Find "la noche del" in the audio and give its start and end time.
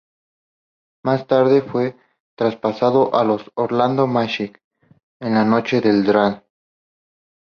5.35-6.03